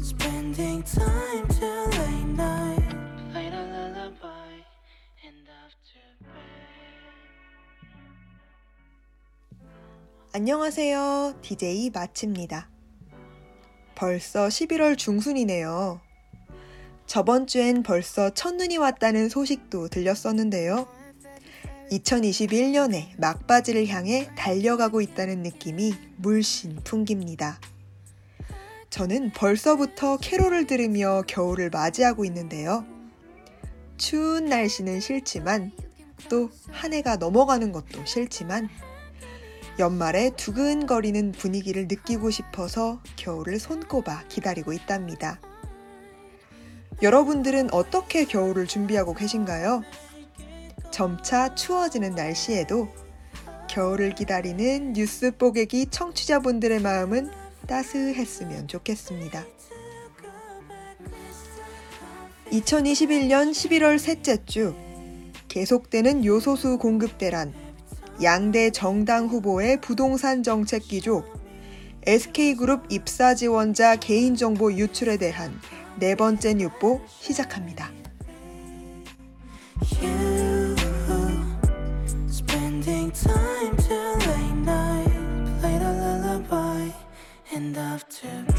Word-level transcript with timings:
Spending 0.00 0.82
time 0.82 1.48
till 1.48 1.88
late 1.88 2.36
night. 2.36 2.88
Played 3.32 3.52
a 3.52 3.64
lullaby 3.64 4.62
and 5.24 5.46
to 5.46 6.00
bed. 6.20 6.32
안녕하세요. 10.32 11.34
DJ 11.42 11.90
마치입니다. 11.90 12.68
벌써 13.94 14.48
11월 14.48 14.98
중순이네요. 14.98 16.00
저번 17.06 17.46
주엔 17.46 17.82
벌써 17.82 18.30
첫눈이 18.30 18.76
왔다는 18.76 19.28
소식도 19.28 19.88
들렸었는데요. 19.88 20.86
2021년에 21.90 23.18
막바지를 23.18 23.86
향해 23.88 24.28
달려가고 24.36 25.00
있다는 25.00 25.42
느낌이 25.42 25.94
물씬 26.16 26.76
풍깁니다. 26.84 27.60
저는 28.90 29.32
벌써부터 29.32 30.16
캐롤을 30.18 30.66
들으며 30.66 31.22
겨울을 31.26 31.70
맞이하고 31.70 32.24
있는데요. 32.24 32.84
추운 33.96 34.46
날씨는 34.46 35.00
싫지만 35.00 35.72
또 36.28 36.50
한 36.70 36.92
해가 36.92 37.16
넘어가는 37.16 37.72
것도 37.72 38.04
싫지만 38.04 38.68
연말에 39.78 40.30
두근거리는 40.36 41.32
분위기를 41.32 41.86
느끼고 41.88 42.30
싶어서 42.30 43.00
겨울을 43.16 43.58
손꼽아 43.58 44.24
기다리고 44.28 44.72
있답니다. 44.72 45.40
여러분들은 47.02 47.72
어떻게 47.74 48.24
겨울을 48.24 48.66
준비하고 48.66 49.14
계신가요? 49.14 49.82
점차 50.90 51.54
추워지는 51.54 52.14
날씨에도 52.14 52.88
겨울을 53.68 54.14
기다리는 54.14 54.94
뉴스 54.94 55.36
뽀개기 55.36 55.86
청취자분들의 55.90 56.80
마음은 56.80 57.30
따스했으면 57.66 58.68
좋겠습니다. 58.68 59.44
2021년 62.52 63.50
11월 63.50 63.98
셋째 63.98 64.44
주 64.44 64.74
계속되는 65.48 66.24
요소수 66.24 66.78
공급 66.78 67.18
대란 67.18 67.52
양대 68.22 68.70
정당 68.70 69.26
후보의 69.26 69.80
부동산 69.80 70.42
정책 70.42 70.82
기조 70.82 71.24
SK그룹 72.06 72.84
입사 72.90 73.34
지원자 73.34 73.96
개인정보 73.96 74.72
유출에 74.74 75.16
대한 75.16 75.52
네 75.98 76.14
번째 76.14 76.54
뉴보 76.54 77.00
시작합니다. 77.08 77.90
Have 87.96 88.08
to. 88.10 88.55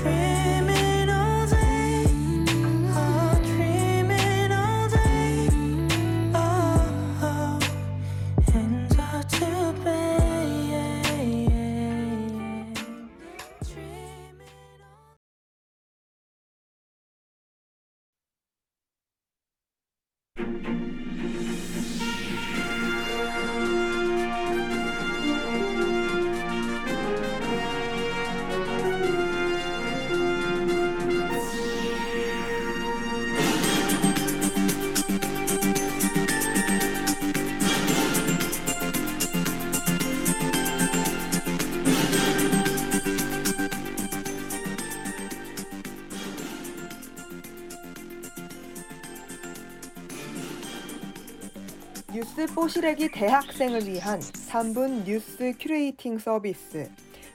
뉴스 52.67 52.81
뽀시래기 52.81 53.11
대학생을 53.11 53.87
위한 53.87 54.19
3분 54.19 55.05
뉴스 55.05 55.53
curating 55.57 56.19
서비스 56.19 56.89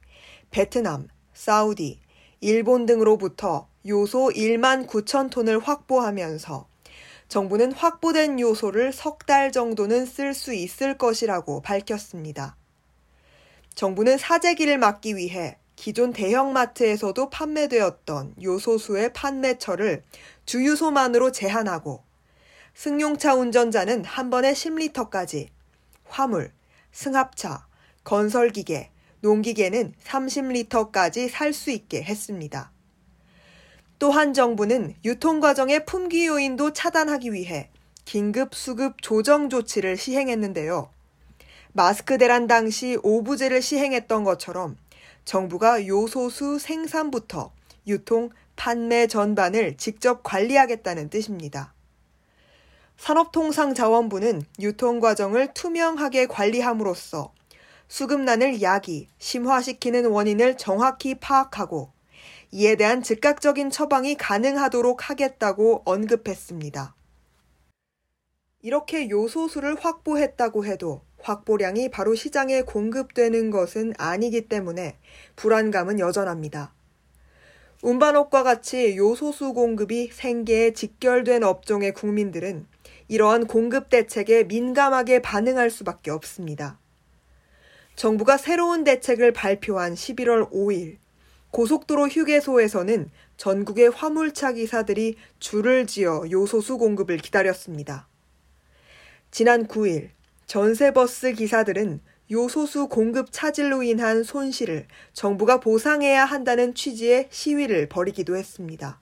베트남, 0.51 1.09
사우디, 1.35 2.01
일본 2.41 2.87
등으로부터 2.87 3.69
요소 3.87 4.31
1만 4.35 4.87
9천 4.87 5.31
톤을 5.31 5.59
확보하면서 5.59 6.67
정부는 7.29 7.73
확보된 7.73 8.39
요소를 8.41 8.93
석 8.93 9.27
달 9.27 9.51
정도는 9.53 10.07
쓸 10.07 10.35
수 10.35 10.53
있을 10.53 10.99
것이라고 10.99 11.63
밝혔습니다. 11.63 12.57
정부는 13.75 14.19
사재기를 14.19 14.79
막기 14.79 15.17
위해 15.17 15.59
기존 15.77 16.13
대형마트에서도 16.13 17.31
판매되었던 17.31 18.37
요소수의 18.43 19.13
판매처를 19.13 20.05
주유소만으로 20.47 21.33
제한하고 21.33 22.05
승용차 22.75 23.35
운전자는 23.35 24.05
한 24.05 24.31
번에 24.31 24.53
10리터까지, 24.53 25.49
화물, 26.07 26.53
승합차, 26.93 27.67
건설기계, 28.05 28.91
농기계는 29.25 29.95
30리터까지 30.05 31.31
살 31.31 31.55
수 31.55 31.71
있게 31.71 32.03
했습니다. 32.03 32.71
또한 33.99 34.35
정부는 34.35 34.95
유통 35.03 35.41
과정의 35.41 35.87
품귀 35.87 36.27
요인도 36.27 36.75
차단하기 36.75 37.33
위해 37.33 37.71
긴급 38.05 38.55
수급 38.55 39.01
조정 39.01 39.49
조치를 39.49 39.97
시행했는데요. 39.97 40.91
마스크 41.73 42.19
대란 42.19 42.47
당시 42.47 42.99
오부제를 43.03 43.63
시행했던 43.63 44.25
것처럼 44.25 44.77
정부가 45.25 45.87
요소수 45.87 46.59
생산부터 46.59 47.51
유통, 47.87 48.29
판매 48.57 49.07
전반을 49.07 49.79
직접 49.79 50.23
관리하겠다는 50.23 51.09
뜻입니다. 51.09 51.73
산업통상자원부는 52.99 54.43
유통 54.61 55.01
과정을 55.01 55.55
투명하게 55.55 56.27
관리함으로써 56.27 57.33
수급난을 57.89 58.63
야기, 58.63 59.09
심화시키는 59.19 60.07
원인을 60.07 60.57
정확히 60.57 61.15
파악하고 61.15 61.93
이에 62.51 62.77
대한 62.77 63.03
즉각적인 63.03 63.71
처방이 63.71 64.17
가능하도록 64.17 65.11
하겠다고 65.11 65.83
언급했습니다. 65.85 66.95
이렇게 68.63 69.11
요소수를 69.11 69.77
확보했다고 69.79 70.65
해도 70.65 71.03
확보량이 71.21 71.91
바로 71.91 72.15
시장에 72.15 72.63
공급되는 72.63 73.51
것은 73.51 73.93
아니기 73.99 74.49
때문에 74.49 74.97
불안감은 75.37 75.99
여전합니다. 75.99 76.73
운반업과 77.83 78.43
같이 78.43 78.97
요소수 78.97 79.53
공급이 79.53 80.09
생계에 80.13 80.73
직결된 80.73 81.45
업종의 81.45 81.93
국민들은 81.93 82.67
이러한 83.09 83.47
공급 83.47 83.91
대책에 83.91 84.45
민감하게 84.45 85.21
반응할 85.21 85.71
수밖에 85.71 86.11
없습니다. 86.11 86.79
정부가 87.97 88.37
새로운 88.37 88.85
대책을 88.85 89.33
발표한 89.33 89.95
11월 89.95 90.51
5일 90.51 90.97
고속도로 91.51 92.09
휴게소에서는 92.09 93.11
전국의 93.37 93.91
화물차 93.91 94.53
기사들이 94.53 95.17
줄을 95.39 95.87
지어 95.87 96.25
요소수 96.29 96.79
공급을 96.79 97.19
기다렸습니다. 97.19 98.09
지난 99.31 99.69
9일 99.69 100.11
전세버스 100.47 101.33
기사들은 101.35 102.01
요소수 102.31 102.89
공급 102.89 103.29
차질로 103.31 103.83
인한 103.83 104.25
손실을 104.25 104.87
정부가 105.13 105.61
보상해야 105.61 106.25
한다는 106.25 106.75
취지의 106.75 107.29
시위를 107.31 107.89
벌이기도 107.89 108.37
했습니다. 108.37 109.01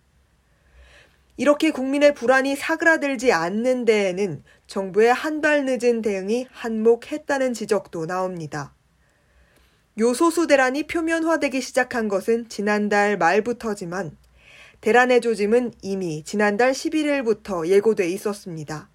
이렇게 1.39 1.71
국민의 1.71 2.15
불안이 2.15 2.57
사그라들지 2.57 3.33
않는 3.33 3.87
데에는 3.87 4.45
정부의 4.67 5.15
한 5.15 5.41
발 5.41 5.65
늦은 5.65 6.03
대응이 6.03 6.47
한몫했다는 6.51 7.55
지적도 7.55 8.07
나옵니다. 8.07 8.75
요소수 9.99 10.47
대란이 10.47 10.85
표면화되기 10.85 11.61
시작한 11.61 12.09
것은 12.09 12.49
지난달 12.49 13.19
말부터지만 13.19 14.17
대란의 14.81 15.21
조짐은 15.21 15.75
이미 15.83 16.25
지난달 16.25 16.73
11일부터 16.73 17.67
예고돼 17.67 18.09
있었습니다. 18.09 18.89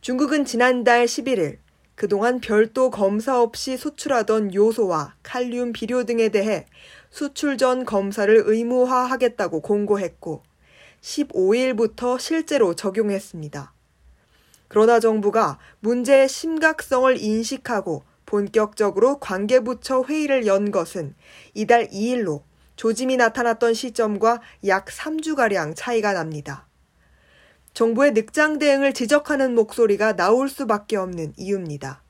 중국은 0.00 0.46
지난달 0.46 1.04
11일 1.04 1.58
그동안 1.94 2.40
별도 2.40 2.90
검사 2.90 3.38
없이 3.38 3.76
수출하던 3.76 4.54
요소와 4.54 5.16
칼륨 5.22 5.74
비료 5.74 6.04
등에 6.04 6.30
대해 6.30 6.64
수출 7.10 7.58
전 7.58 7.84
검사를 7.84 8.34
의무화하겠다고 8.46 9.60
공고했고 9.60 10.42
15일부터 11.02 12.18
실제로 12.18 12.74
적용했습니다. 12.74 13.74
그러나 14.68 15.00
정부가 15.00 15.58
문제의 15.80 16.30
심각성을 16.30 17.14
인식하고 17.22 18.04
본격적으로 18.32 19.18
관계부처 19.18 20.04
회의를 20.04 20.46
연 20.46 20.70
것은 20.70 21.14
이달 21.52 21.86
2일로 21.88 22.44
조짐이 22.76 23.18
나타났던 23.18 23.74
시점과 23.74 24.40
약 24.66 24.86
3주가량 24.86 25.74
차이가 25.76 26.14
납니다. 26.14 26.66
정부의 27.74 28.12
늑장 28.12 28.58
대응을 28.58 28.94
지적하는 28.94 29.54
목소리가 29.54 30.16
나올 30.16 30.48
수밖에 30.48 30.96
없는 30.96 31.34
이유입니다. 31.36 32.02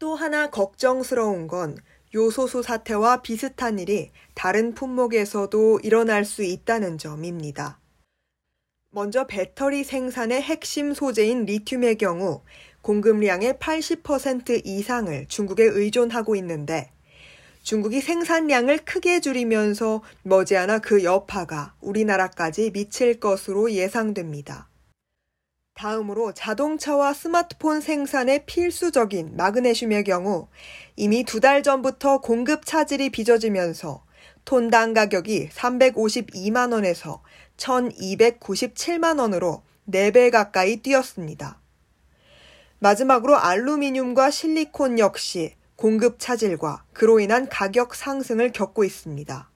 또 0.00 0.16
하나 0.16 0.50
걱정스러운 0.50 1.46
건 1.46 1.76
요소수 2.12 2.64
사태와 2.64 3.22
비슷한 3.22 3.78
일이 3.78 4.10
다른 4.34 4.74
품목에서도 4.74 5.78
일어날 5.84 6.24
수 6.24 6.42
있다는 6.42 6.98
점입니다. 6.98 7.78
먼저 8.92 9.28
배터리 9.28 9.84
생산의 9.84 10.42
핵심 10.42 10.94
소재인 10.94 11.44
리튬의 11.44 11.96
경우 11.96 12.42
공급량의 12.82 13.54
80% 13.54 14.62
이상을 14.64 15.26
중국에 15.28 15.64
의존하고 15.64 16.36
있는데 16.36 16.90
중국이 17.62 18.00
생산량을 18.00 18.78
크게 18.78 19.20
줄이면서 19.20 20.02
머지않아 20.22 20.78
그 20.78 21.04
여파가 21.04 21.74
우리나라까지 21.80 22.70
미칠 22.72 23.20
것으로 23.20 23.70
예상됩니다. 23.72 24.68
다음으로 25.74 26.32
자동차와 26.32 27.14
스마트폰 27.14 27.80
생산에 27.80 28.44
필수적인 28.44 29.36
마그네슘의 29.36 30.04
경우 30.04 30.48
이미 30.96 31.24
두 31.24 31.40
달 31.40 31.62
전부터 31.62 32.20
공급 32.20 32.66
차질이 32.66 33.08
빚어지면서 33.10 34.04
톤당 34.44 34.94
가격이 34.94 35.48
352만 35.50 36.72
원에서 36.72 37.22
1297만 37.56 39.20
원으로 39.20 39.62
4배 39.88 40.30
가까이 40.30 40.78
뛰었습니다. 40.78 41.60
마지막으로 42.80 43.36
알루미늄과 43.36 44.30
실리콘 44.30 44.98
역시 44.98 45.54
공급 45.76 46.18
차질과 46.18 46.84
그로 46.94 47.20
인한 47.20 47.46
가격 47.46 47.94
상승을 47.94 48.52
겪고 48.52 48.84
있습니다. 48.84 49.50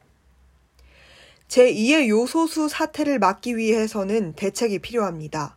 제2의 1.49 2.09
요소수 2.09 2.69
사태를 2.69 3.19
막기 3.19 3.56
위해서는 3.56 4.35
대책이 4.35 4.81
필요합니다. 4.81 5.56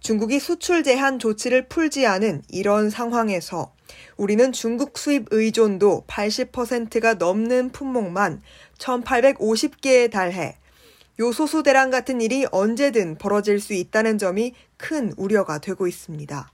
중국이 0.00 0.40
수출 0.40 0.82
제한 0.82 1.20
조치를 1.20 1.68
풀지 1.68 2.06
않은 2.06 2.42
이런 2.48 2.90
상황에서 2.90 3.72
우리는 4.16 4.50
중국 4.50 4.98
수입 4.98 5.26
의존도 5.30 6.04
80%가 6.08 7.14
넘는 7.14 7.70
품목만 7.70 8.42
1850개에 8.78 10.10
달해 10.10 10.56
요소수 11.20 11.62
대란 11.62 11.90
같은 11.90 12.20
일이 12.20 12.46
언제든 12.50 13.18
벌어질 13.18 13.60
수 13.60 13.74
있다는 13.74 14.18
점이 14.18 14.54
큰 14.76 15.12
우려가 15.16 15.58
되고 15.58 15.86
있습니다. 15.86 16.50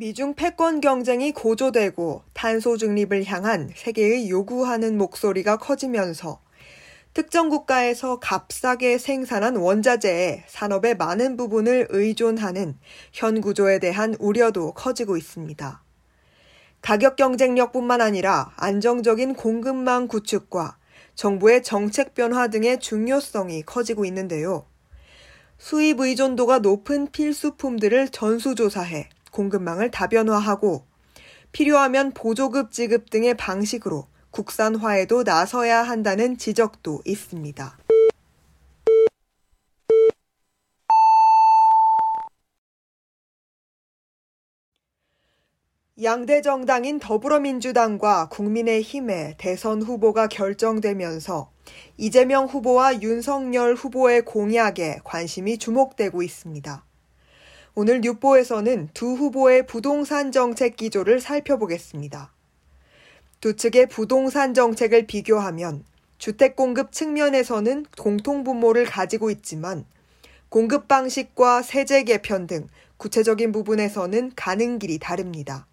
미중 0.00 0.32
패권 0.32 0.80
경쟁이 0.80 1.30
고조되고 1.30 2.22
탄소 2.32 2.78
중립을 2.78 3.26
향한 3.26 3.70
세계의 3.76 4.30
요구하는 4.30 4.96
목소리가 4.96 5.58
커지면서 5.58 6.40
특정 7.12 7.50
국가에서 7.50 8.18
값싸게 8.18 8.96
생산한 8.96 9.56
원자재에 9.56 10.44
산업의 10.46 10.96
많은 10.96 11.36
부분을 11.36 11.88
의존하는 11.90 12.78
현 13.12 13.42
구조에 13.42 13.78
대한 13.78 14.16
우려도 14.18 14.72
커지고 14.72 15.18
있습니다. 15.18 15.82
가격 16.80 17.16
경쟁력뿐만 17.16 18.00
아니라 18.00 18.54
안정적인 18.56 19.34
공급망 19.34 20.08
구축과 20.08 20.78
정부의 21.14 21.62
정책 21.62 22.14
변화 22.14 22.48
등의 22.48 22.80
중요성이 22.80 23.64
커지고 23.64 24.06
있는데요. 24.06 24.64
수입 25.58 26.00
의존도가 26.00 26.60
높은 26.60 27.10
필수품들을 27.12 28.08
전수조사해 28.08 29.10
공급망을 29.30 29.90
다변화하고 29.90 30.84
필요하면 31.52 32.12
보조급 32.12 32.72
지급 32.72 33.10
등의 33.10 33.36
방식으로 33.36 34.06
국산화에도 34.30 35.22
나서야 35.22 35.82
한다는 35.82 36.38
지적도 36.38 37.00
있습니다. 37.04 37.78
양대 46.02 46.40
정당인 46.40 46.98
더불어민주당과 46.98 48.30
국민의힘의 48.30 49.34
대선 49.36 49.82
후보가 49.82 50.28
결정되면서 50.28 51.50
이재명 51.98 52.46
후보와 52.46 53.02
윤석열 53.02 53.74
후보의 53.74 54.24
공약에 54.24 55.00
관심이 55.04 55.58
주목되고 55.58 56.22
있습니다. 56.22 56.89
오늘 57.74 58.00
뉴보에서는 58.00 58.88
두 58.94 59.14
후보의 59.14 59.66
부동산 59.66 60.32
정책 60.32 60.76
기조를 60.76 61.20
살펴보겠습니다. 61.20 62.32
두 63.40 63.54
측의 63.54 63.88
부동산 63.88 64.54
정책을 64.54 65.06
비교하면 65.06 65.84
주택 66.18 66.56
공급 66.56 66.90
측면에서는 66.92 67.86
공통 67.96 68.42
분모를 68.44 68.84
가지고 68.84 69.30
있지만 69.30 69.84
공급 70.48 70.88
방식과 70.88 71.62
세제 71.62 72.02
개편 72.02 72.48
등 72.48 72.66
구체적인 72.96 73.52
부분에서는 73.52 74.32
가는 74.34 74.78
길이 74.78 74.98
다릅니다. 74.98 75.66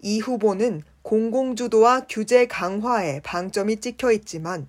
이 0.00 0.18
후보는 0.18 0.82
공공주도와 1.02 2.06
규제 2.08 2.46
강화에 2.46 3.20
방점이 3.20 3.76
찍혀 3.80 4.12
있지만 4.12 4.66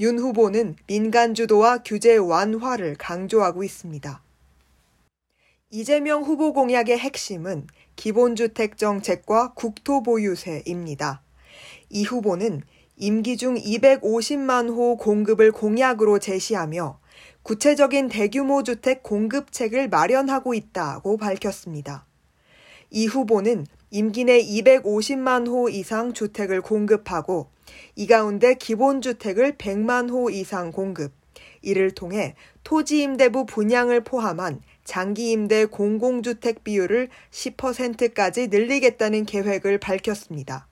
윤 0.00 0.18
후보는 0.18 0.76
민간주도와 0.86 1.82
규제 1.84 2.16
완화를 2.16 2.96
강조하고 2.98 3.62
있습니다. 3.62 4.25
이재명 5.78 6.22
후보 6.22 6.54
공약의 6.54 6.96
핵심은 6.96 7.66
기본주택 7.96 8.78
정책과 8.78 9.52
국토보유세입니다. 9.52 11.20
이 11.90 12.02
후보는 12.02 12.62
임기 12.96 13.36
중 13.36 13.56
250만 13.56 14.70
호 14.70 14.96
공급을 14.96 15.52
공약으로 15.52 16.18
제시하며 16.18 16.98
구체적인 17.42 18.08
대규모 18.08 18.62
주택 18.62 19.02
공급책을 19.02 19.90
마련하고 19.90 20.54
있다고 20.54 21.18
밝혔습니다. 21.18 22.06
이 22.88 23.04
후보는 23.04 23.66
임기 23.90 24.24
내 24.24 24.42
250만 24.42 25.46
호 25.46 25.68
이상 25.68 26.14
주택을 26.14 26.62
공급하고 26.62 27.50
이 27.96 28.06
가운데 28.06 28.54
기본주택을 28.54 29.58
100만 29.58 30.08
호 30.08 30.30
이상 30.30 30.72
공급, 30.72 31.12
이를 31.60 31.90
통해 31.90 32.34
토지 32.62 33.02
임대부 33.02 33.44
분양을 33.44 34.04
포함한 34.04 34.62
장기 34.86 35.32
임대 35.32 35.66
공공주택 35.66 36.64
비율을 36.64 37.10
10%까지 37.30 38.48
늘리겠다는 38.48 39.26
계획을 39.26 39.78
밝혔습니다. 39.78 40.68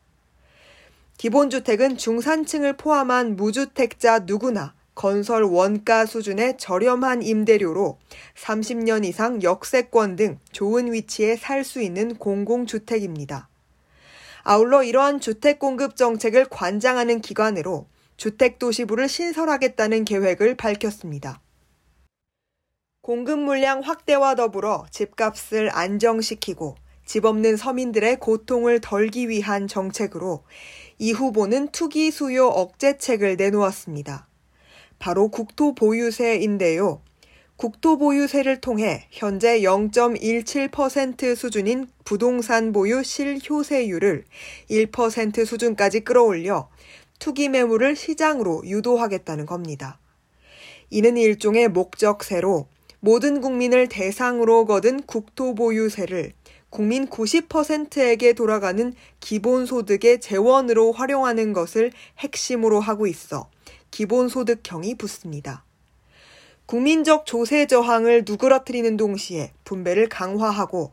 기본주택은 1.18 1.98
중산층을 1.98 2.76
포함한 2.76 3.36
무주택자 3.36 4.20
누구나 4.20 4.74
건설 4.94 5.42
원가 5.42 6.06
수준의 6.06 6.56
저렴한 6.58 7.22
임대료로 7.22 7.98
30년 8.36 9.04
이상 9.04 9.42
역세권 9.42 10.16
등 10.16 10.38
좋은 10.52 10.92
위치에 10.92 11.36
살 11.36 11.64
수 11.64 11.82
있는 11.82 12.14
공공주택입니다. 12.16 13.48
아울러 14.44 14.84
이러한 14.84 15.20
주택 15.20 15.58
공급 15.58 15.96
정책을 15.96 16.46
관장하는 16.50 17.20
기관으로 17.20 17.88
주택도시부를 18.16 19.08
신설하겠다는 19.08 20.04
계획을 20.04 20.56
밝혔습니다. 20.56 21.40
공급 23.04 23.38
물량 23.38 23.80
확대와 23.80 24.34
더불어 24.34 24.86
집값을 24.90 25.68
안정시키고 25.70 26.76
집 27.04 27.26
없는 27.26 27.58
서민들의 27.58 28.18
고통을 28.18 28.80
덜기 28.80 29.28
위한 29.28 29.68
정책으로 29.68 30.42
이 30.98 31.12
후보는 31.12 31.68
투기 31.68 32.10
수요 32.10 32.46
억제책을 32.46 33.36
내놓았습니다. 33.36 34.26
바로 34.98 35.28
국토보유세인데요. 35.28 37.02
국토보유세를 37.56 38.62
통해 38.62 39.06
현재 39.10 39.60
0.17% 39.60 41.36
수준인 41.36 41.86
부동산 42.06 42.72
보유 42.72 43.02
실효세율을 43.02 44.24
1% 44.70 45.44
수준까지 45.44 46.00
끌어올려 46.00 46.70
투기 47.18 47.50
매물을 47.50 47.96
시장으로 47.96 48.62
유도하겠다는 48.64 49.44
겁니다. 49.44 49.98
이는 50.88 51.18
일종의 51.18 51.68
목적세로 51.68 52.68
모든 53.04 53.42
국민을 53.42 53.86
대상으로 53.86 54.64
거둔 54.64 55.02
국토보유세를 55.02 56.32
국민 56.70 57.06
90%에게 57.06 58.32
돌아가는 58.32 58.94
기본소득의 59.20 60.22
재원으로 60.22 60.90
활용하는 60.90 61.52
것을 61.52 61.92
핵심으로 62.20 62.80
하고 62.80 63.06
있어 63.06 63.50
기본소득형이 63.90 64.94
붙습니다. 64.94 65.66
국민적 66.64 67.26
조세 67.26 67.66
저항을 67.66 68.24
누그러뜨리는 68.26 68.96
동시에 68.96 69.52
분배를 69.64 70.08
강화하고 70.08 70.92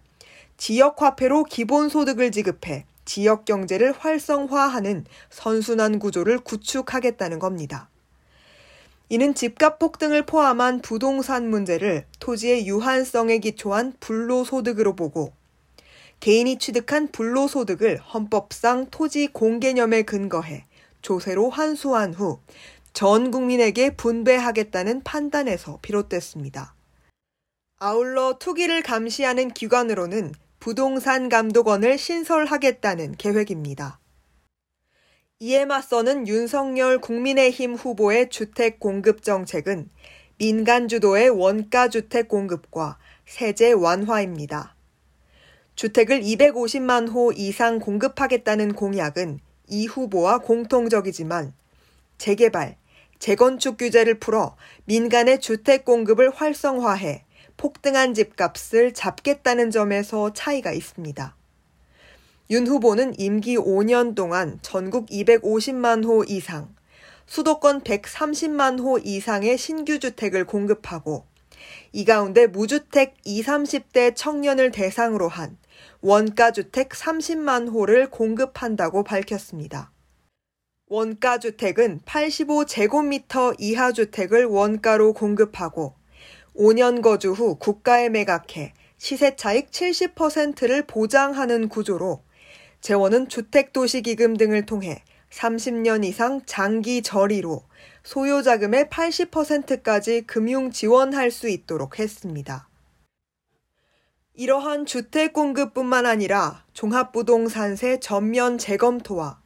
지역화폐로 0.58 1.46
기본소득을 1.46 2.32
지급해 2.32 2.84
지역 3.06 3.46
경제를 3.46 3.94
활성화하는 3.94 5.06
선순환 5.30 5.98
구조를 5.98 6.40
구축하겠다는 6.40 7.40
겁니다. 7.40 7.91
이는 9.12 9.36
집값 9.36 9.78
폭등을 9.78 10.26
포함한 10.26 10.82
부동산 10.82 11.50
문제를 11.50 12.06
토지의 12.20 12.66
유한성에 12.66 13.40
기초한 13.40 13.94
불로소득으로 14.00 14.96
보고 14.96 15.34
개인이 16.22 16.58
취득한 16.60 17.10
불로소득을 17.12 17.98
헌법상 17.98 18.88
토지 18.90 19.28
공개념에 19.28 20.04
근거해 20.04 20.66
조세로 21.02 21.50
환수한 21.50 22.14
후 22.14 22.40
전 22.94 23.32
국민에게 23.32 23.96
분배하겠다는 23.96 25.04
판단에서 25.04 25.80
비롯됐습니다. 25.82 26.76
아울러 27.80 28.38
투기를 28.38 28.84
감시하는 28.84 29.50
기관으로는 29.52 30.34
부동산 30.60 31.30
감독원을 31.30 31.98
신설하겠다는 31.98 33.16
계획입니다. 33.18 34.01
이에 35.44 35.66
맞서는 35.66 36.28
윤석열 36.28 37.00
국민의힘 37.02 37.74
후보의 37.74 38.30
주택 38.30 38.80
공급 38.80 39.24
정책은 39.24 39.90
민간 40.38 40.88
주도의 40.88 41.30
원가 41.30 41.88
주택 41.88 42.28
공급과 42.28 43.00
세제 43.26 43.72
완화입니다. 43.72 44.76
주택을 45.74 46.22
250만 46.22 47.12
호 47.12 47.32
이상 47.32 47.80
공급하겠다는 47.80 48.74
공약은 48.74 49.40
이 49.68 49.88
후보와 49.88 50.38
공통적이지만 50.38 51.56
재개발, 52.20 52.78
재건축 53.18 53.78
규제를 53.78 54.20
풀어 54.20 54.56
민간의 54.86 55.42
주택 55.42 55.86
공급을 55.86 56.30
활성화해 56.36 57.26
폭등한 57.58 58.14
집값을 58.14 58.94
잡겠다는 58.94 59.72
점에서 59.72 60.34
차이가 60.34 60.72
있습니다. 60.72 61.36
윤 62.52 62.68
후보는 62.68 63.18
임기 63.18 63.56
5년 63.56 64.14
동안 64.14 64.60
전국 64.62 65.06
250만 65.06 66.04
호 66.04 66.26
이상, 66.26 66.76
수도권 67.26 67.80
130만 67.80 68.78
호 68.82 68.98
이상의 68.98 69.58
신규 69.58 70.00
주택을 70.00 70.44
공급하고 70.44 71.26
이 71.94 72.04
가운데 72.04 72.48
무주택 72.48 73.16
20, 73.24 73.46
30대 73.46 74.14
청년을 74.18 74.72
대상으로 74.72 75.30
한 75.30 75.58
원가주택 76.02 76.90
30만 76.90 77.72
호를 77.72 78.10
공급한다고 78.10 79.06
밝혔습니다. 79.06 79.94
원가주택은 80.88 82.02
85제곱미터 82.06 83.56
이하 83.60 83.94
주택을 83.94 84.44
원가로 84.44 85.14
공급하고 85.14 85.94
5년 86.58 87.02
거주 87.02 87.32
후 87.32 87.56
국가에 87.56 88.10
매각해 88.10 88.74
시세 88.98 89.38
차익 89.38 89.72
70%를 89.72 90.86
보장하는 90.86 91.70
구조로 91.70 92.24
재원은 92.82 93.30
주택도시기금 93.30 94.38
등을 94.38 94.66
통해 94.66 95.04
30년 95.30 96.04
이상 96.04 96.42
장기 96.46 97.02
저리로 97.02 97.64
소요자금의 98.04 98.86
80%까지 98.86 100.22
금융 100.22 100.72
지원할 100.72 101.32
수 101.32 101.48
있도록 101.48 102.00
했습니다. 102.00 102.68
이러한 104.34 104.86
주택 104.86 105.34
공급뿐만 105.34 106.06
아니라 106.08 106.66
종합부동산세 106.74 108.00
전면 108.00 108.58
재검토와 108.58 109.40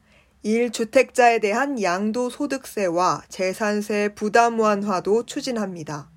1주택자에 0.46 1.42
대한 1.42 1.82
양도소득세와 1.82 3.24
재산세 3.28 4.14
부담 4.16 4.60
완화도 4.60 5.26
추진합니다. 5.26 6.10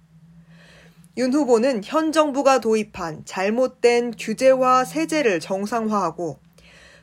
윤 1.17 1.33
후보는 1.33 1.81
현 1.83 2.13
정부가 2.13 2.61
도입한 2.61 3.25
잘못된 3.25 4.15
규제와 4.17 4.85
세제를 4.85 5.41
정상화하고 5.41 6.39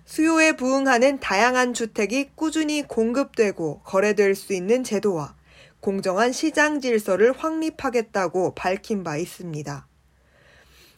수요에 0.06 0.52
부응하는 0.52 1.20
다양한 1.20 1.74
주택이 1.74 2.30
꾸준히 2.36 2.84
공급되고 2.84 3.82
거래될 3.84 4.36
수 4.36 4.54
있는 4.54 4.84
제도와 4.84 5.36
공정한 5.80 6.32
시장 6.32 6.80
질서를 6.80 7.34
확립하겠다고 7.34 8.54
밝힌 8.54 9.04
바 9.04 9.18
있습니다. 9.18 9.88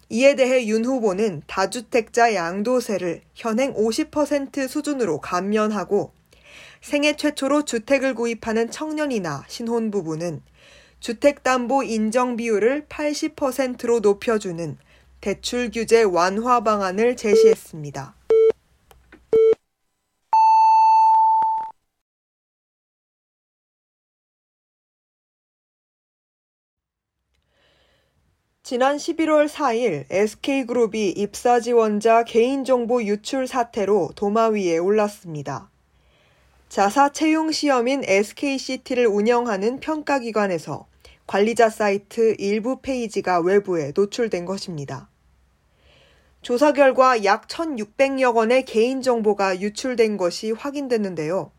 이에 0.09 0.35
대해 0.35 0.67
윤 0.67 0.85
후보는 0.85 1.43
다주택자 1.47 2.33
양도세를 2.33 3.21
현행 3.33 3.73
50% 3.73 4.67
수준으로 4.67 5.19
감면하고 5.19 6.11
생애 6.81 7.15
최초로 7.15 7.63
주택을 7.63 8.13
구입하는 8.13 8.69
청년이나 8.69 9.45
신혼부부는 9.47 10.41
주택담보 10.99 11.83
인정 11.83 12.35
비율을 12.35 12.87
80%로 12.89 13.99
높여주는 13.99 14.77
대출 15.21 15.71
규제 15.71 16.03
완화 16.03 16.61
방안을 16.61 17.15
제시했습니다. 17.15 18.16
지난 28.69 28.97
11월 28.97 29.47
4일 29.47 30.03
SK그룹이 30.09 31.11
입사 31.11 31.61
지원자 31.61 32.25
개인정보 32.25 33.01
유출 33.03 33.47
사태로 33.47 34.09
도마 34.17 34.49
위에 34.49 34.77
올랐습니다. 34.77 35.69
자사 36.67 37.13
채용 37.13 37.53
시험인 37.53 38.03
SKCT를 38.03 39.07
운영하는 39.07 39.79
평가기관에서 39.79 40.85
관리자 41.27 41.69
사이트 41.69 42.35
일부 42.39 42.81
페이지가 42.81 43.39
외부에 43.39 43.93
노출된 43.95 44.43
것입니다. 44.43 45.07
조사 46.41 46.73
결과 46.73 47.23
약 47.23 47.47
1,600여 47.47 48.33
건의 48.33 48.65
개인정보가 48.65 49.61
유출된 49.61 50.17
것이 50.17 50.51
확인됐는데요. 50.51 51.53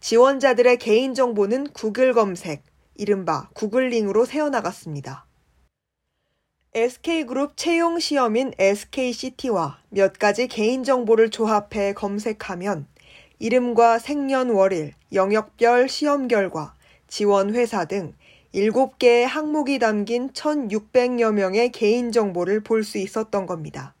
지원자들의 0.00 0.78
개인정보는 0.78 1.74
구글 1.74 2.14
검색, 2.14 2.62
이른바 2.94 3.50
구글링으로 3.52 4.24
새어나갔습니다. 4.24 5.26
SK그룹 6.74 7.58
채용 7.58 7.98
시험인 7.98 8.54
SKCT와 8.58 9.78
몇 9.90 10.18
가지 10.18 10.48
개인정보를 10.48 11.28
조합해 11.28 11.92
검색하면 11.92 12.86
이름과 13.38 13.98
생년월일, 13.98 14.94
영역별 15.12 15.90
시험 15.90 16.28
결과, 16.28 16.74
지원 17.08 17.54
회사 17.54 17.84
등 17.84 18.14
7개의 18.54 19.24
항목이 19.24 19.78
담긴 19.80 20.30
1,600여 20.30 21.34
명의 21.34 21.70
개인정보를 21.70 22.62
볼 22.62 22.84
수 22.84 22.96
있었던 22.96 23.44
겁니다. 23.44 23.94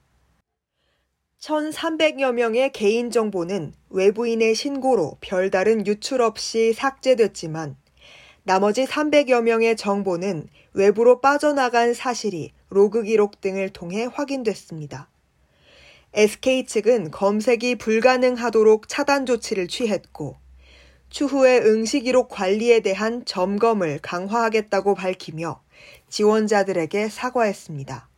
1,300여 1.42 2.32
명의 2.32 2.72
개인정보는 2.72 3.74
외부인의 3.90 4.54
신고로 4.54 5.18
별다른 5.20 5.86
유출 5.86 6.22
없이 6.22 6.72
삭제됐지만 6.72 7.76
나머지 8.44 8.86
300여 8.86 9.42
명의 9.42 9.76
정보는 9.76 10.48
외부로 10.72 11.20
빠져나간 11.20 11.92
사실이 11.92 12.52
로그 12.72 13.02
기록 13.02 13.40
등을 13.40 13.70
통해 13.70 14.08
확인됐습니다. 14.12 15.08
SK 16.14 16.66
측은 16.66 17.10
검색이 17.10 17.76
불가능하도록 17.76 18.88
차단 18.88 19.24
조치를 19.24 19.68
취했고 19.68 20.36
추후에 21.08 21.58
응시기록 21.58 22.28
관리에 22.28 22.80
대한 22.80 23.24
점검을 23.24 23.98
강화하겠다고 24.00 24.94
밝히며 24.94 25.62
지원자들에게 26.08 27.08
사과했습니다. 27.08 28.08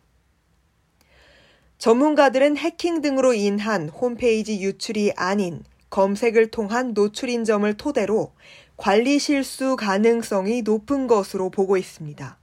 전문가들은 1.79 2.57
해킹 2.57 3.01
등으로 3.01 3.35
인한 3.35 3.89
홈페이지 3.89 4.61
유출이 4.61 5.13
아닌 5.17 5.63
검색을 5.91 6.51
통한 6.51 6.95
노출인 6.95 7.45
점을 7.45 7.73
토대로 7.77 8.33
관리 8.77 9.19
실수 9.19 9.77
가능성이 9.77 10.63
높은 10.63 11.07
것으로 11.07 11.51
보고 11.51 11.77
있습니다. 11.77 12.39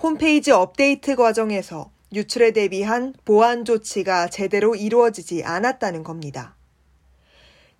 홈페이지 0.00 0.52
업데이트 0.52 1.16
과정에서 1.16 1.90
유출에 2.12 2.52
대비한 2.52 3.14
보안 3.24 3.64
조치가 3.64 4.28
제대로 4.28 4.76
이루어지지 4.76 5.42
않았다는 5.42 6.04
겁니다. 6.04 6.54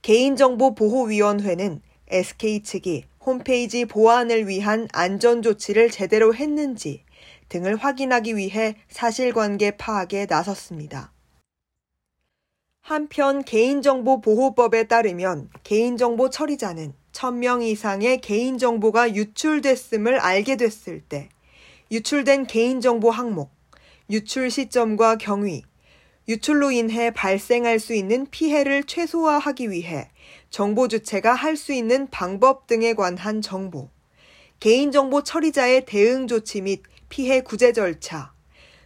개인정보보호위원회는 0.02 1.80
SK 2.08 2.64
측이 2.64 3.04
홈페이지 3.24 3.84
보안을 3.84 4.48
위한 4.48 4.88
안전 4.92 5.42
조치를 5.42 5.90
제대로 5.90 6.34
했는지 6.34 7.04
등을 7.50 7.76
확인하기 7.76 8.36
위해 8.36 8.74
사실관계 8.88 9.76
파악에 9.76 10.26
나섰습니다. 10.28 11.12
한편 12.80 13.44
개인정보보호법에 13.44 14.88
따르면 14.88 15.50
개인정보 15.62 16.30
처리자는 16.30 16.94
1000명 17.12 17.62
이상의 17.62 18.20
개인정보가 18.20 19.14
유출됐음을 19.14 20.18
알게 20.18 20.56
됐을 20.56 21.00
때 21.00 21.28
유출된 21.90 22.46
개인정보 22.46 23.10
항목, 23.10 23.50
유출 24.10 24.50
시점과 24.50 25.16
경위, 25.16 25.62
유출로 26.28 26.70
인해 26.70 27.10
발생할 27.10 27.78
수 27.78 27.94
있는 27.94 28.26
피해를 28.30 28.84
최소화하기 28.84 29.70
위해 29.70 30.10
정보 30.50 30.86
주체가 30.88 31.32
할 31.32 31.56
수 31.56 31.72
있는 31.72 32.06
방법 32.10 32.66
등에 32.66 32.92
관한 32.92 33.40
정보, 33.40 33.88
개인정보 34.60 35.22
처리자의 35.22 35.86
대응 35.86 36.26
조치 36.26 36.60
및 36.60 36.82
피해 37.08 37.40
구제 37.40 37.72
절차, 37.72 38.34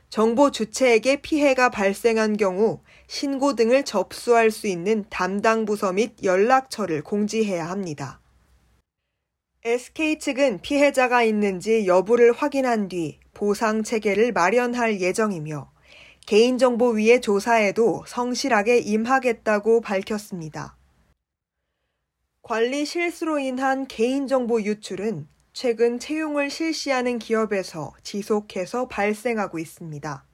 정보 0.09 0.53
주체에게 0.53 1.23
피해가 1.23 1.71
발생한 1.71 2.37
경우 2.37 2.83
신고 3.09 3.57
등을 3.57 3.85
접수할 3.85 4.53
수 4.53 4.69
있는 4.69 5.05
담당 5.11 5.65
부서 5.65 5.93
및 5.93 6.23
연락처를 6.23 7.03
공지해야 7.03 7.69
합니다. 7.69 8.22
SK 9.65 10.19
측은 10.19 10.61
피해자가 10.61 11.23
있는지 11.23 11.87
여부를 11.87 12.33
확인한 12.33 12.89
뒤 12.89 13.21
보상 13.33 13.85
체계를 13.85 14.33
마련할 14.33 15.01
예정이며 15.01 15.71
개인정보 16.27 16.89
위의 16.91 17.21
조사에도 17.21 18.03
성실하게 18.09 18.79
임하겠다고 18.79 19.81
밝혔습니다. 19.81 20.77
관리 22.43 22.85
실수로 22.85 23.39
인한 23.39 23.87
개인정보 23.87 24.63
유출은 24.63 25.29
최근 25.53 26.01
채용을 26.01 26.51
실시하는 26.51 27.21
기업에서 27.21 27.93
지속해서 28.03 28.89
발생하고 28.89 29.61
있습니다. 29.61 30.25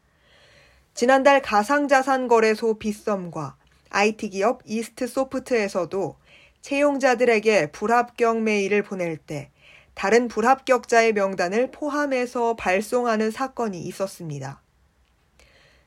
지난달 0.95 1.43
가상자산거래소 1.43 2.79
빗썸과 2.79 3.59
IT 3.91 4.31
기업 4.31 4.63
이스트 4.65 5.07
소프트에서도 5.07 6.17
채용자들에게 6.63 7.73
불합격 7.73 8.43
메일을 8.43 8.83
보낼 8.83 9.17
때 9.17 9.51
다른 9.95 10.29
불합격자의 10.29 11.13
명단을 11.13 11.71
포함해서 11.71 12.55
발송하는 12.55 13.31
사건이 13.31 13.81
있었습니다. 13.83 14.63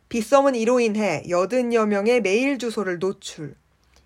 빗썸은 0.09 0.55
이로 0.55 0.81
인해 0.81 1.23
80여 1.25 1.87
명의 1.87 2.19
메일 2.21 2.57
주소를 2.57 2.99
노출, 2.99 3.55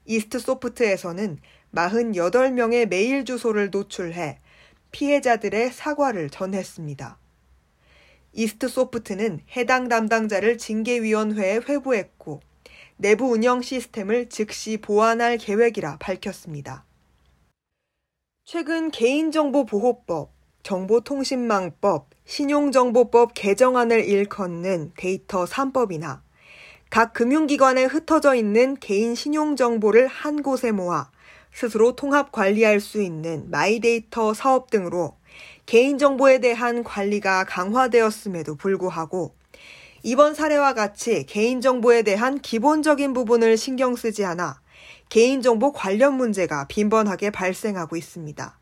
이스트 0.05 0.37
소프트에서는 0.37 1.39
48명의 1.73 2.87
메일 2.87 3.25
주소를 3.25 3.71
노출해 3.71 4.39
피해자들의 4.91 5.71
사과를 5.71 6.29
전했습니다. 6.29 7.17
이스트 8.33 8.67
소프트는 8.67 9.39
해당 9.55 9.87
담당자를 9.87 10.57
징계위원회에 10.57 11.61
회부했고 11.67 12.41
내부 12.97 13.25
운영 13.25 13.61
시스템을 13.61 14.29
즉시 14.29 14.77
보완할 14.77 15.37
계획이라 15.37 15.97
밝혔습니다. 15.97 16.85
최근 18.45 18.89
개인정보보호법, 18.89 20.31
정보통신망법, 20.63 22.09
신용정보법 22.25 23.33
개정안을 23.33 24.05
일컫는 24.05 24.93
데이터 24.95 25.45
3법이나 25.45 26.21
각 26.89 27.13
금융기관에 27.13 27.83
흩어져 27.83 28.33
있는 28.35 28.75
개인 28.79 29.13
신용정보를 29.13 30.07
한 30.07 30.41
곳에 30.41 30.71
모아 30.71 31.11
스스로 31.51 31.95
통합 31.95 32.31
관리할 32.31 32.79
수 32.79 33.01
있는 33.01 33.49
마이데이터 33.49 34.33
사업 34.33 34.69
등으로 34.69 35.17
개인정보에 35.65 36.39
대한 36.39 36.83
관리가 36.83 37.43
강화되었음에도 37.43 38.55
불구하고 38.55 39.35
이번 40.07 40.35
사례와 40.35 40.75
같이 40.75 41.25
개인정보에 41.25 42.03
대한 42.03 42.39
기본적인 42.39 43.13
부분을 43.13 43.57
신경 43.57 43.95
쓰지 43.95 44.23
않아 44.23 44.61
개인정보 45.09 45.73
관련 45.73 46.13
문제가 46.13 46.67
빈번하게 46.67 47.31
발생하고 47.31 47.95
있습니다. 47.95 48.59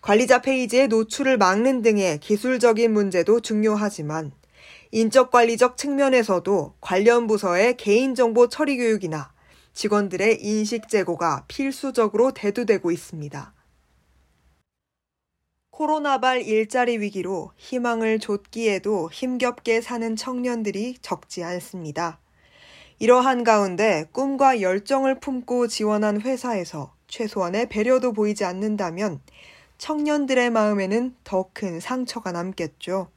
관리자 0.00 0.42
페이지의 0.42 0.88
노출을 0.88 1.38
막는 1.38 1.82
등의 1.82 2.18
기술적인 2.18 2.92
문제도 2.92 3.38
중요하지만 3.38 4.32
인적 4.90 5.30
관리적 5.30 5.76
측면에서도 5.76 6.74
관련 6.80 7.28
부서의 7.28 7.76
개인정보 7.76 8.48
처리 8.48 8.78
교육이나 8.78 9.30
직원들의 9.74 10.42
인식 10.42 10.88
제고가 10.88 11.44
필수적으로 11.46 12.32
대두되고 12.32 12.90
있습니다. 12.90 13.52
코로나발 15.82 16.42
일자리 16.42 16.98
위기로 16.98 17.50
희망을 17.56 18.20
좇기에도 18.20 19.10
힘겹게 19.10 19.80
사는 19.80 20.14
청년들이 20.14 20.98
적지 21.02 21.42
않습니다. 21.42 22.20
이러한 23.00 23.42
가운데 23.42 24.04
꿈과 24.12 24.60
열정을 24.60 25.18
품고 25.18 25.66
지원한 25.66 26.20
회사에서 26.20 26.94
최소한의 27.08 27.68
배려도 27.68 28.12
보이지 28.12 28.44
않는다면 28.44 29.22
청년들의 29.78 30.50
마음에는 30.50 31.16
더 31.24 31.50
큰 31.52 31.80
상처가 31.80 32.30
남겠죠. 32.30 33.10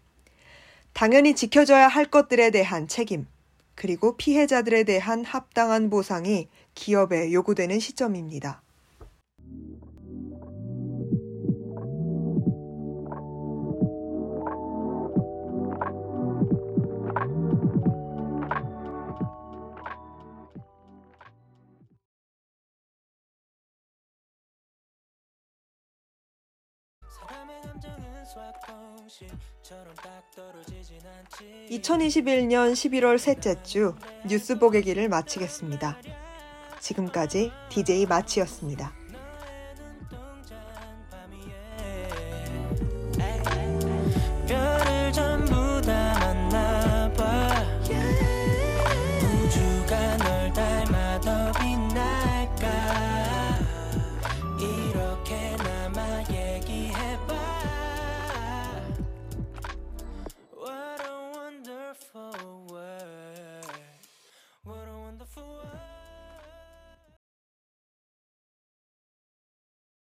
당연히 0.93 1.35
지켜져야 1.35 1.87
할 1.87 2.05
것들에 2.05 2.49
대한 2.49 2.87
책임, 2.87 3.27
그리고 3.75 4.17
피해자들에 4.17 4.85
대한 4.85 5.23
합당한 5.23 5.91
보상이 5.91 6.49
기업에 6.73 7.31
요구되는 7.31 7.77
시점입니다. 7.79 8.63
2021년 31.69 32.73
11월 32.73 33.17
셋째 33.17 33.61
주 33.63 33.95
뉴스 34.27 34.59
보개기를 34.59 35.07
마치겠습니다. 35.09 35.97
지금까지 36.79 37.51
DJ 37.69 38.05
마치였습니다. 38.05 39.04